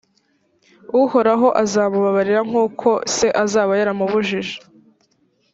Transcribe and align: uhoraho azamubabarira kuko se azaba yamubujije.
uhoraho 1.01 1.47
azamubabarira 1.63 2.41
kuko 2.53 2.89
se 3.15 3.27
azaba 3.43 3.73
yamubujije. 3.81 4.55